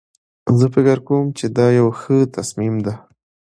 زه 0.59 0.65
فکر 0.75 0.97
کوم 1.07 1.25
چې 1.37 1.45
دا 1.57 1.67
یو 1.79 1.87
ښه 1.99 2.17
تصمیم 2.35 2.75
ده 2.85 2.93